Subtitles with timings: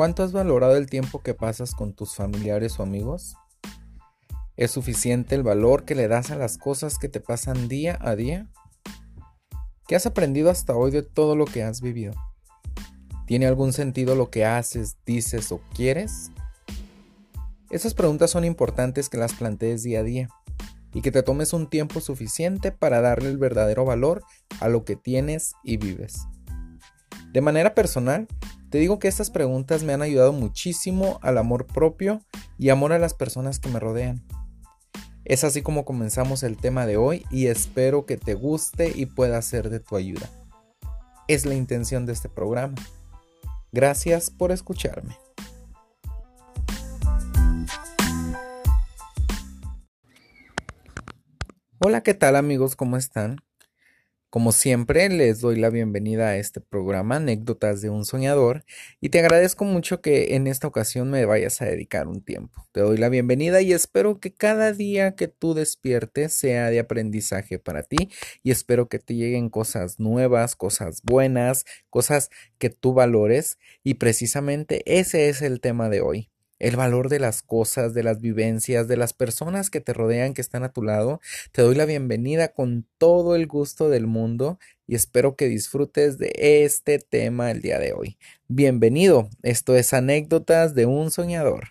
[0.00, 3.36] ¿Cuánto has valorado el tiempo que pasas con tus familiares o amigos?
[4.56, 8.16] ¿Es suficiente el valor que le das a las cosas que te pasan día a
[8.16, 8.48] día?
[9.86, 12.14] ¿Qué has aprendido hasta hoy de todo lo que has vivido?
[13.26, 16.30] ¿Tiene algún sentido lo que haces, dices o quieres?
[17.68, 20.28] Esas preguntas son importantes que las plantees día a día
[20.94, 24.24] y que te tomes un tiempo suficiente para darle el verdadero valor
[24.60, 26.22] a lo que tienes y vives.
[27.34, 28.28] De manera personal,
[28.70, 32.22] te digo que estas preguntas me han ayudado muchísimo al amor propio
[32.56, 34.24] y amor a las personas que me rodean.
[35.24, 39.42] Es así como comenzamos el tema de hoy y espero que te guste y pueda
[39.42, 40.30] ser de tu ayuda.
[41.26, 42.76] Es la intención de este programa.
[43.72, 45.16] Gracias por escucharme.
[51.80, 52.76] Hola, ¿qué tal amigos?
[52.76, 53.38] ¿Cómo están?
[54.30, 58.64] Como siempre, les doy la bienvenida a este programa Anécdotas de un Soñador
[59.00, 62.64] y te agradezco mucho que en esta ocasión me vayas a dedicar un tiempo.
[62.70, 67.58] Te doy la bienvenida y espero que cada día que tú despiertes sea de aprendizaje
[67.58, 68.08] para ti
[68.44, 74.84] y espero que te lleguen cosas nuevas, cosas buenas, cosas que tú valores y precisamente
[74.86, 76.30] ese es el tema de hoy
[76.60, 80.42] el valor de las cosas, de las vivencias, de las personas que te rodean, que
[80.42, 81.20] están a tu lado.
[81.52, 86.32] Te doy la bienvenida con todo el gusto del mundo y espero que disfrutes de
[86.36, 88.18] este tema el día de hoy.
[88.46, 91.70] Bienvenido, esto es Anécdotas de un Soñador.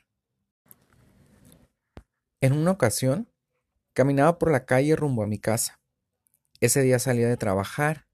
[2.42, 3.30] En una ocasión,
[3.94, 5.80] caminaba por la calle rumbo a mi casa.
[6.62, 8.08] Ese día salía de trabajar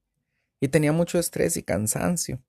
[0.60, 2.44] y tenía mucho estrés y cansancio.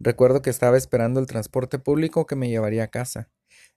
[0.00, 3.28] Recuerdo que estaba esperando el transporte público que me llevaría a casa,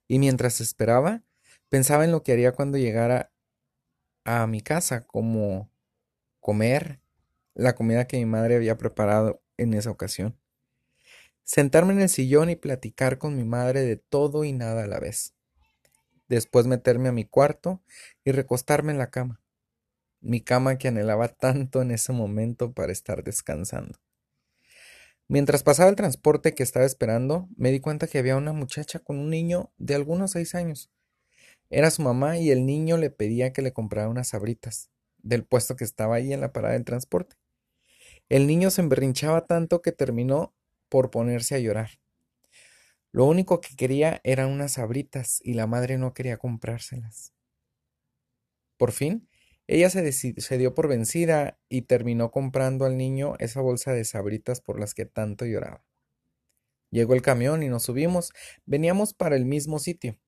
[0.07, 1.21] y mientras esperaba,
[1.69, 3.31] pensaba en lo que haría cuando llegara
[4.25, 5.69] a mi casa, como
[6.39, 7.01] comer
[7.55, 10.37] la comida que mi madre había preparado en esa ocasión.
[11.43, 14.99] Sentarme en el sillón y platicar con mi madre de todo y nada a la
[14.99, 15.33] vez.
[16.29, 17.81] Después meterme a mi cuarto
[18.23, 19.41] y recostarme en la cama.
[20.21, 23.99] Mi cama que anhelaba tanto en ese momento para estar descansando.
[25.33, 29.17] Mientras pasaba el transporte que estaba esperando, me di cuenta que había una muchacha con
[29.17, 30.91] un niño de algunos seis años.
[31.71, 34.91] Era su mamá y el niño le pedía que le comprara unas sabritas
[35.23, 37.35] del puesto que estaba ahí en la parada del transporte.
[38.29, 40.53] El niño se emberrinchaba tanto que terminó
[40.87, 41.89] por ponerse a llorar.
[43.11, 47.33] Lo único que quería eran unas sabritas y la madre no quería comprárselas.
[48.77, 49.27] Por fin,
[49.67, 54.79] ella se, dio por vencida y terminó comprando al niño esa bolsa de sabritas por
[54.79, 55.85] las que tanto lloraba.
[56.89, 58.31] Llegó el camión y nos subimos.
[58.65, 60.19] Veníamos para el mismo sitio.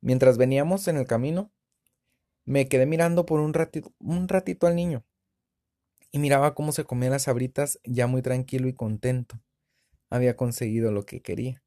[0.00, 1.52] Mientras veníamos en el camino,
[2.44, 5.04] me quedé mirando por un ratito, un ratito al niño
[6.12, 9.42] y miraba cómo se comía las sabritas ya muy tranquilo y contento.
[10.08, 11.62] Había conseguido lo que quería.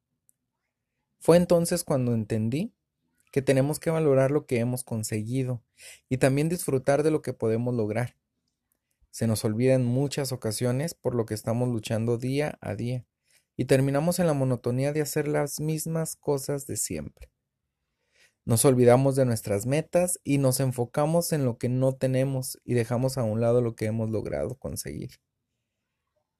[1.18, 2.74] Fue entonces cuando entendí
[3.30, 5.62] que tenemos que valorar lo que hemos conseguido
[6.08, 8.16] y también disfrutar de lo que podemos lograr.
[9.10, 13.04] Se nos olvida en muchas ocasiones por lo que estamos luchando día a día
[13.56, 17.30] y terminamos en la monotonía de hacer las mismas cosas de siempre.
[18.44, 23.18] Nos olvidamos de nuestras metas y nos enfocamos en lo que no tenemos y dejamos
[23.18, 25.20] a un lado lo que hemos logrado conseguir.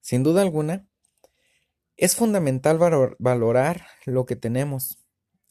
[0.01, 0.89] Sin duda alguna,
[1.97, 2.79] es fundamental
[3.19, 5.00] valorar lo que tenemos,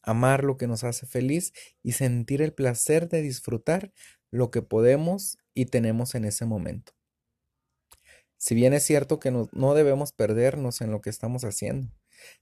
[0.01, 3.91] amar lo que nos hace feliz y sentir el placer de disfrutar
[4.31, 6.93] lo que podemos y tenemos en ese momento.
[8.37, 11.91] Si bien es cierto que no, debemos perdernos en lo que estamos haciendo,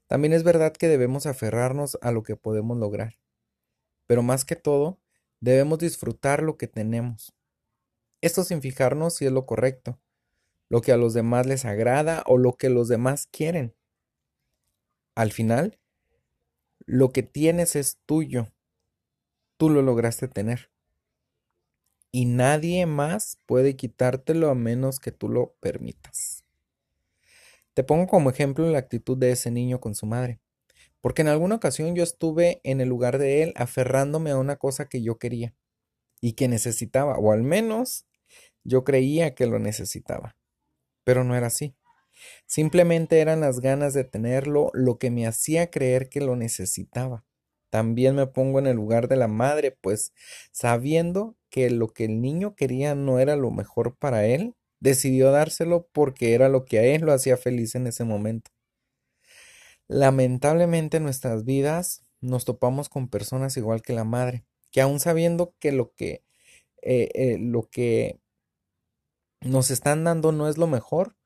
[0.06, 3.18] también es verdad que debemos aferrarnos a lo que podemos lograr.
[4.06, 5.00] Pero más que todo,
[5.40, 7.34] debemos disfrutar lo que tenemos.
[8.20, 10.00] Esto sin fijarnos si es lo correcto,
[10.68, 13.74] lo que a los demás les agrada o lo que los demás quieren.
[15.16, 15.80] Al final,
[16.88, 18.48] lo que tienes es tuyo.
[19.58, 20.70] Tú lo lograste tener.
[22.10, 26.44] Y nadie más puede quitártelo a menos que tú lo permitas.
[27.74, 30.40] Te pongo como ejemplo la actitud de ese niño con su madre.
[31.02, 34.88] Porque en alguna ocasión yo estuve en el lugar de él aferrándome a una cosa
[34.88, 35.54] que yo quería
[36.22, 38.06] y que necesitaba, o al menos
[38.64, 40.36] yo creía que lo necesitaba.
[41.04, 41.74] Pero no era así.
[42.46, 47.24] Simplemente eran las ganas de tenerlo lo que me hacía creer que lo necesitaba.
[47.70, 50.12] También me pongo en el lugar de la madre, pues
[50.52, 55.88] sabiendo que lo que el niño quería no era lo mejor para él, decidió dárselo
[55.92, 58.50] porque era lo que a él lo hacía feliz en ese momento.
[59.88, 65.54] Lamentablemente en nuestras vidas nos topamos con personas igual que la madre, que aún sabiendo
[65.58, 66.24] que lo que,
[66.82, 68.20] eh, eh, lo que
[69.40, 71.16] nos están dando no es lo mejor,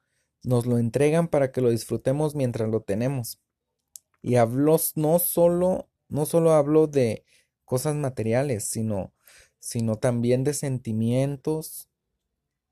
[0.45, 3.41] nos lo entregan para que lo disfrutemos mientras lo tenemos.
[4.23, 7.25] Y hablo no solo, no solo de
[7.65, 9.13] cosas materiales, sino,
[9.59, 11.89] sino también de sentimientos,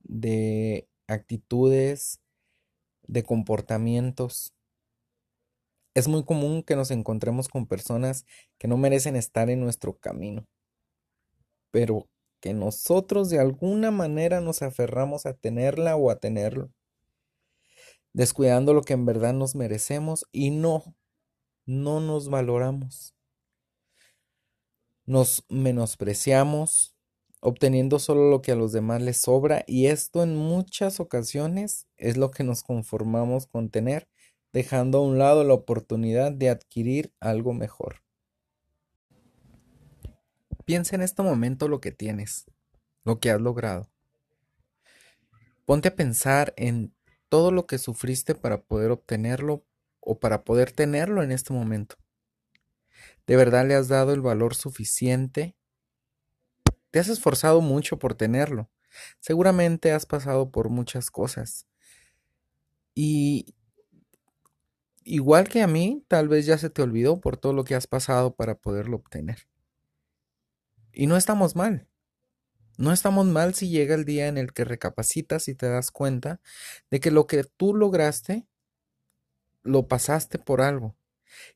[0.00, 2.20] de actitudes,
[3.02, 4.54] de comportamientos.
[5.94, 8.24] Es muy común que nos encontremos con personas
[8.58, 10.46] que no merecen estar en nuestro camino,
[11.70, 12.08] pero
[12.40, 16.70] que nosotros de alguna manera nos aferramos a tenerla o a tenerlo,
[18.12, 20.96] descuidando lo que en verdad nos merecemos y no,
[21.66, 23.14] no nos valoramos.
[25.06, 26.94] Nos menospreciamos,
[27.40, 32.16] obteniendo solo lo que a los demás les sobra y esto en muchas ocasiones es
[32.16, 34.08] lo que nos conformamos con tener,
[34.52, 38.02] dejando a un lado la oportunidad de adquirir algo mejor.
[40.64, 42.46] Piensa en este momento lo que tienes,
[43.04, 43.90] lo que has logrado.
[45.64, 46.94] Ponte a pensar en
[47.30, 49.64] todo lo que sufriste para poder obtenerlo
[50.00, 51.96] o para poder tenerlo en este momento.
[53.26, 55.56] ¿De verdad le has dado el valor suficiente?
[56.90, 58.68] Te has esforzado mucho por tenerlo.
[59.20, 61.66] Seguramente has pasado por muchas cosas.
[62.94, 63.54] Y
[65.04, 67.86] igual que a mí, tal vez ya se te olvidó por todo lo que has
[67.86, 69.46] pasado para poderlo obtener.
[70.92, 71.89] Y no estamos mal.
[72.80, 76.40] No estamos mal si llega el día en el que recapacitas y te das cuenta
[76.90, 78.46] de que lo que tú lograste
[79.62, 80.96] lo pasaste por algo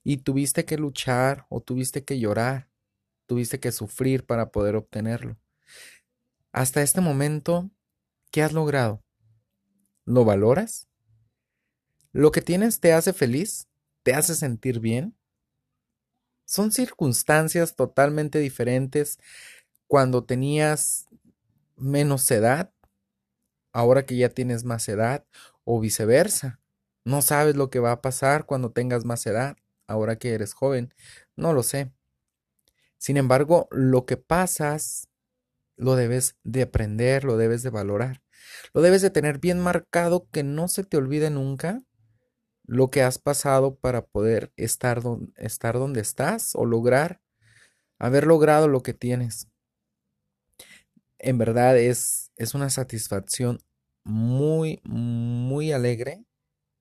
[0.03, 2.69] y tuviste que luchar o tuviste que llorar,
[3.25, 5.39] tuviste que sufrir para poder obtenerlo.
[6.53, 7.71] Hasta este momento,
[8.31, 9.03] ¿qué has logrado?
[10.05, 10.89] ¿Lo valoras?
[12.13, 13.67] ¿Lo que tienes te hace feliz?
[14.03, 15.17] ¿Te hace sentir bien?
[16.45, 19.19] Son circunstancias totalmente diferentes
[19.87, 21.07] cuando tenías
[21.77, 22.73] menos edad,
[23.73, 25.27] ahora que ya tienes más edad,
[25.65, 26.61] o viceversa.
[27.05, 29.57] No sabes lo que va a pasar cuando tengas más edad,
[29.87, 30.95] ahora que eres joven.
[31.37, 31.93] No lo sé.
[32.99, 35.09] Sin embargo, lo que pasas
[35.77, 38.23] lo debes de aprender, lo debes de valorar.
[38.73, 41.83] Lo debes de tener bien marcado que no se te olvide nunca
[42.67, 47.21] lo que has pasado para poder estar, donde estás o lograr
[47.99, 49.49] haber logrado lo que tienes.
[51.25, 53.59] En verdad es, es una satisfacción
[54.05, 56.25] muy, muy alegre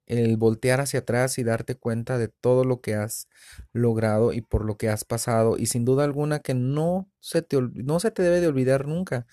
[0.05, 3.29] el voltear hacia atrás y darte cuenta de todo lo que has
[3.71, 7.57] logrado y por lo que has pasado y sin duda alguna que no se te,
[7.61, 9.25] no se te debe de olvidar nunca,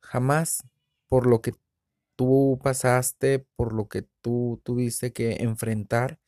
[0.00, 0.62] jamás
[1.08, 1.54] por lo que
[2.16, 6.18] tú pasaste, por lo que tú tuviste que enfrentar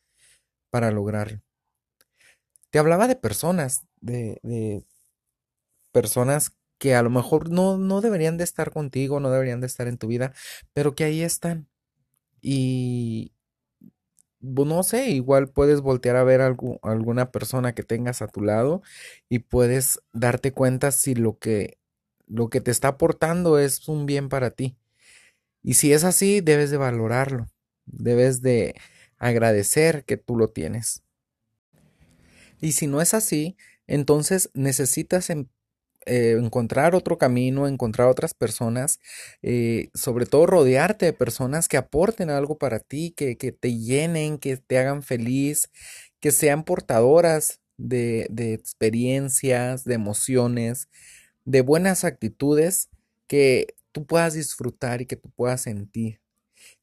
[0.71, 1.41] para lograrlo.
[2.71, 4.83] Te hablaba de personas, de,
[5.91, 9.87] personas que a lo mejor no, no deberían de estar contigo, no deberían de estar
[9.87, 10.33] en tu vida,
[10.73, 11.67] pero que ahí están.
[12.41, 13.33] Y
[14.43, 18.81] no sé, igual puedes voltear a ver a alguna persona que tengas a tu lado
[19.29, 21.77] y puedes darte cuenta si lo que,
[22.27, 24.77] lo que te está aportando es un bien para ti.
[25.61, 27.47] Y si es así, debes de valorarlo,
[27.85, 28.75] debes de
[29.17, 31.03] agradecer que tú lo tienes.
[32.59, 33.55] Y si no es así,
[33.87, 35.29] entonces necesitas
[36.05, 38.99] eh, encontrar otro camino, encontrar otras personas,
[39.41, 44.37] eh, sobre todo rodearte de personas que aporten algo para ti, que, que, te llenen,
[44.37, 45.69] que te hagan feliz,
[46.19, 50.89] que sean portadoras de, de experiencias, de emociones,
[51.45, 52.89] de buenas actitudes
[53.27, 56.21] que tú puedas disfrutar y que tú puedas sentir.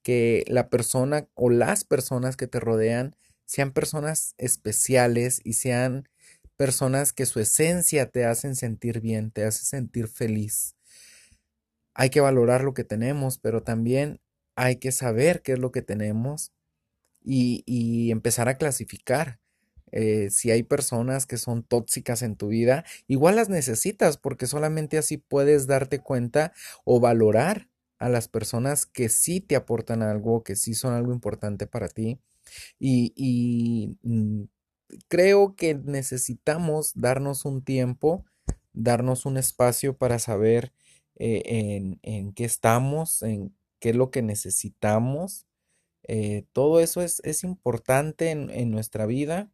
[0.02, 6.08] Que la persona o las personas que te rodean sean personas especiales y sean
[6.60, 10.76] personas que su esencia te hacen sentir bien, te hace sentir feliz.
[11.94, 14.20] Hay que valorar lo que tenemos, pero también
[14.56, 16.52] hay que saber qué es lo que tenemos
[17.24, 19.40] y, y empezar a clasificar.
[19.90, 24.98] Eh, si hay personas que son tóxicas en tu vida, igual las necesitas porque solamente
[24.98, 26.52] así puedes darte cuenta
[26.84, 31.66] o valorar a las personas que sí te aportan algo, que sí son algo importante
[31.66, 32.20] para ti.
[32.78, 34.44] Y, mm,
[35.08, 38.24] creo que necesitamos darnos un tiempo,
[38.72, 40.72] darnos un espacio para saber
[41.16, 45.46] eh, en, qué estamos, en qué es lo que necesitamos.
[46.04, 49.50] Eh, todo eso es, importante en nuestra vida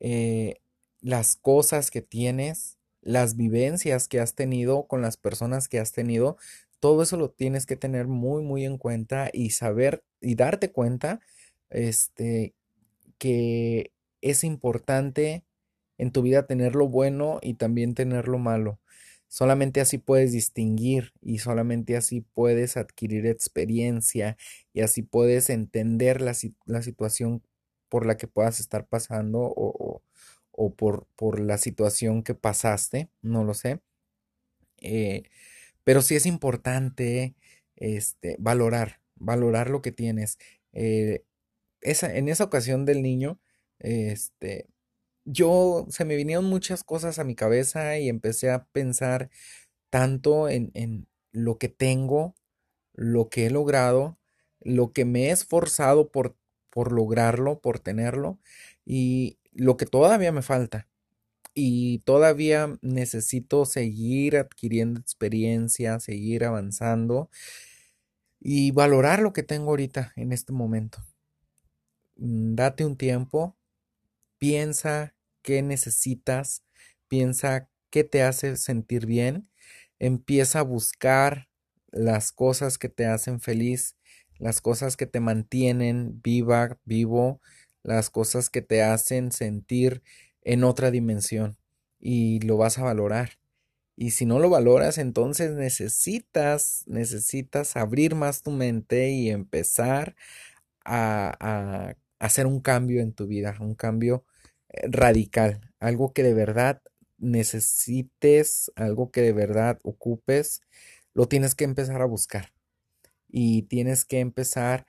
[0.00, 0.60] eh,
[1.00, 6.36] las cosas que tienes, las vivencias que has tenido con las personas que has tenido,
[6.80, 11.20] todo eso lo tienes que tener muy, muy en cuenta y saber y darte cuenta
[11.70, 12.54] este,
[13.18, 15.44] que es importante
[15.98, 18.80] en tu vida tener lo bueno y también tener lo malo.
[19.28, 24.38] Solamente así puedes distinguir y solamente así puedes adquirir experiencia
[24.72, 26.34] y así puedes entender la,
[26.64, 27.42] la situación
[27.88, 30.02] por la que puedas estar pasando o,
[30.76, 33.80] por, por, la situación que pasaste, no lo sé.
[34.80, 35.24] Eh,
[35.84, 37.34] pero sí es importante
[37.76, 40.38] este, valorar, valorar lo que tienes.
[40.72, 41.24] Eh,
[41.80, 43.40] esa, en esa ocasión del niño,
[43.80, 44.68] este,
[45.24, 49.30] yo se me vinieron muchas cosas a mi cabeza y empecé a pensar
[49.90, 52.36] tanto en, en lo que tengo,
[52.94, 54.18] lo que he logrado,
[54.60, 56.36] lo que me he esforzado por,
[56.70, 58.40] por lograrlo, por tenerlo
[58.84, 60.88] y lo que todavía me falta.
[61.54, 67.30] Y todavía necesito seguir adquiriendo experiencia, seguir avanzando
[68.40, 71.04] y valorar lo que tengo ahorita en este momento.
[72.16, 73.56] Mm, date un tiempo,
[74.38, 76.64] piensa qué necesitas,
[77.08, 79.50] piensa qué te hace sentir bien,
[79.98, 81.48] empieza a buscar
[81.90, 83.96] las cosas que te hacen feliz,
[84.38, 87.40] las cosas que te mantienen viva, vivo,
[87.82, 90.02] las cosas que te hacen sentir
[90.42, 91.56] en otra dimensión
[91.98, 93.38] y lo vas a valorar.
[93.96, 100.14] Y si no lo valoras, entonces necesitas, necesitas abrir más tu mente y empezar
[100.84, 104.24] a, a hacer un cambio en tu vida, un cambio
[104.68, 106.82] eh, radical, algo que de verdad
[107.18, 110.62] necesites, algo que de verdad ocupes,
[111.14, 112.52] lo tienes que empezar a buscar
[113.28, 114.86] y tienes que empezar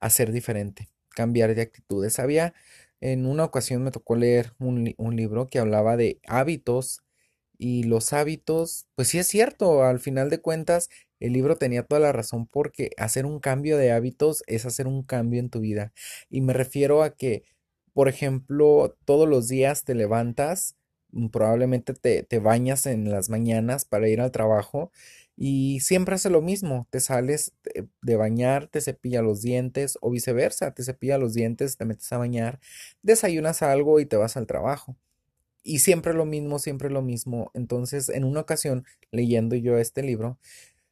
[0.00, 2.18] a ser diferente, cambiar de actitudes.
[2.18, 2.54] Había,
[3.00, 7.02] en una ocasión me tocó leer un, un libro que hablaba de hábitos
[7.60, 10.88] y los hábitos, pues sí es cierto, al final de cuentas,
[11.20, 15.02] el libro tenía toda la razón porque hacer un cambio de hábitos es hacer un
[15.04, 15.92] cambio en tu vida.
[16.30, 17.44] Y me refiero a que,
[17.92, 20.76] por ejemplo, todos los días te levantas,
[21.12, 24.90] mm, probablemente te, te bañas en las mañanas para ir al trabajo
[25.36, 27.52] y siempre hace lo mismo, te sales
[28.02, 32.18] de bañar, te cepilla los dientes o viceversa, te cepilla los dientes, te metes a
[32.18, 32.60] bañar,
[33.02, 34.96] desayunas algo y te vas al trabajo.
[35.62, 37.50] Y siempre lo mismo, siempre lo mismo.
[37.54, 40.38] Entonces, en una ocasión, leyendo yo este libro,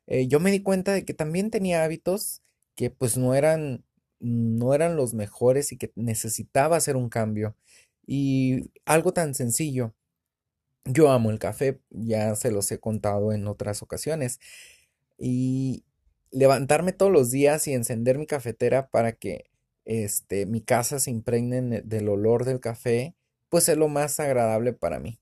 [0.07, 2.43] eh, yo me di cuenta de que también tenía hábitos
[2.77, 3.85] que pues no eran,
[4.21, 7.57] no eran los mejores y que necesitaba hacer un cambio.
[8.07, 9.95] Y algo tan sencillo.
[10.85, 14.41] Yo amo el café, ya se los he contado en otras ocasiones.
[15.19, 15.85] Y
[16.31, 19.51] levantarme todos los días y encender mi cafetera para que
[19.85, 23.15] este, mi casa se impregne del olor del café
[23.49, 25.21] pues es lo más agradable para mí.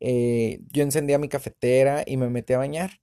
[0.00, 3.00] Eh, yo encendía mi cafetera y me metí a bañar.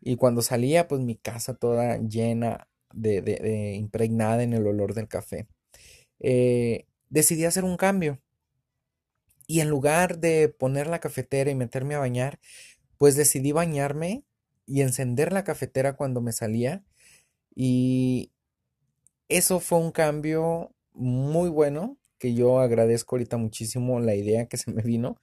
[0.00, 5.48] Y cuando salía, pues mi casa toda llena de, impregnada en el olor del café.
[6.20, 8.20] Eh, decidí hacer un cambio.
[9.46, 12.40] Y en lugar de poner la cafetera y meterme a bañar,
[12.98, 14.24] pues decidí bañarme
[14.66, 16.84] y encender la cafetera cuando me salía.
[17.54, 18.32] Y
[19.28, 24.70] eso fue un cambio muy bueno que yo agradezco ahorita muchísimo la idea que se
[24.70, 25.20] me vino,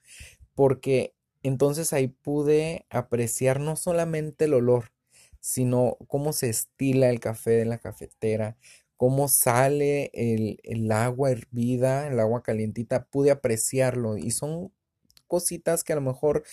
[0.54, 4.92] porque entonces ahí pude apreciar no solamente el olor,
[5.40, 8.56] sino cómo se estila el café de la cafetera,
[8.96, 14.16] cómo sale el, agua hervida, el agua calientita, pude apreciarlo.
[14.16, 14.72] Y son
[15.26, 16.44] cositas que a lo mejor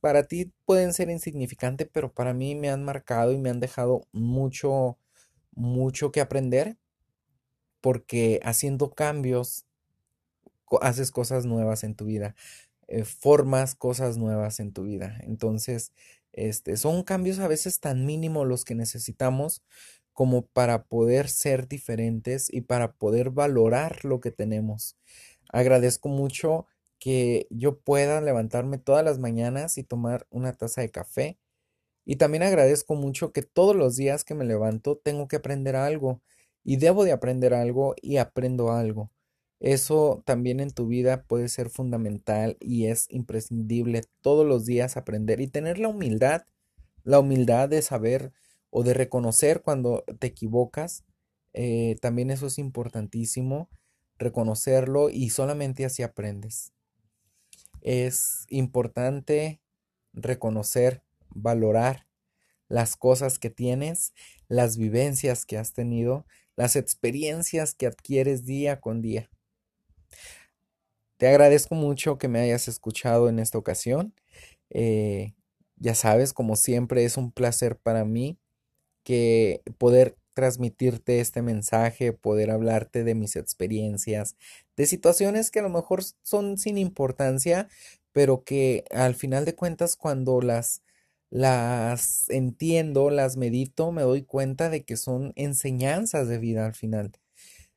[0.00, 4.06] para ti pueden ser insignificantes, pero para mí me han marcado y me han dejado
[4.12, 4.98] mucho,
[5.52, 6.76] mucho que aprender
[7.82, 9.66] porque haciendo cambios
[10.80, 12.34] haces cosas nuevas en tu vida,
[12.88, 15.18] eh, formas cosas nuevas en tu vida.
[15.22, 15.92] Entonces,
[16.32, 19.62] este, son cambios a veces tan mínimos los que necesitamos
[20.12, 24.96] como para poder ser diferentes y para poder valorar lo que tenemos.
[25.50, 26.66] Agradezco mucho
[26.98, 31.38] que yo pueda levantarme todas las mañanas y tomar una taza de café.
[32.04, 36.20] Y también agradezco mucho que todos los días que me levanto tengo que aprender algo
[36.64, 39.10] y debo de aprender algo y aprendo algo.
[39.60, 45.40] Eso también en tu vida puede ser fundamental y es imprescindible todos los días aprender
[45.40, 46.42] y tener la humildad,
[47.04, 48.32] la humildad de saber
[48.70, 51.04] o de reconocer cuando te equivocas.
[51.52, 53.68] Eh, también eso es importantísimo,
[54.18, 56.72] reconocerlo y solamente así aprendes.
[57.82, 59.60] Es importante
[60.12, 62.06] reconocer, valorar
[62.68, 64.12] las cosas que tienes,
[64.48, 69.30] las vivencias que has tenido las experiencias que adquieres día con día.
[71.16, 74.14] Te agradezco mucho que me hayas escuchado en esta ocasión.
[74.70, 75.34] Eh,
[75.76, 78.38] ya sabes, como siempre, es un placer para mí
[79.04, 84.36] que poder transmitirte este mensaje, poder hablarte de mis experiencias,
[84.76, 87.68] de situaciones que a lo mejor son sin importancia,
[88.12, 90.82] pero que al final de cuentas cuando las
[91.32, 97.12] las entiendo, las medito, me doy cuenta de que son enseñanzas de vida al final.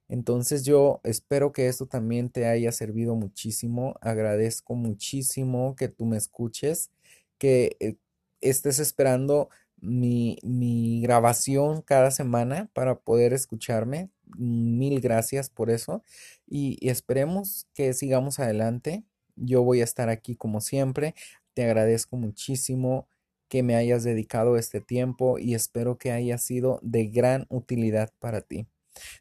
[0.10, 3.96] Entonces yo espero que esto también te haya servido muchísimo.
[4.02, 6.92] Agradezco muchísimo que tú me escuches,
[7.38, 7.96] que eh,
[8.42, 9.50] estés esperando
[9.82, 14.10] mi, mi grabación cada semana para poder escucharme.
[14.38, 16.04] Mil gracias por eso
[16.48, 19.06] y, y esperemos que sigamos adelante.
[19.38, 21.16] Yo voy a estar aquí como siempre.
[21.54, 23.08] Te agradezco muchísimo
[23.48, 28.42] que me hayas dedicado este tiempo y espero que haya sido de gran utilidad para
[28.42, 28.68] ti.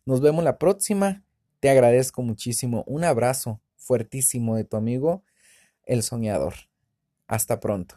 [0.05, 1.25] Nos vemos la próxima.
[1.61, 2.85] Te agradezco muchísimo.
[2.87, 5.25] Un abrazo fuertísimo de tu amigo,
[5.85, 6.55] el soñador.
[7.27, 7.97] Hasta pronto.